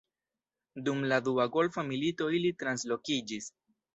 Dum 0.87 1.03
la 1.11 1.19
Dua 1.27 1.45
Golfa 1.57 1.85
Milito 1.91 2.31
ili 2.39 2.53
translokiĝis. 2.65 3.53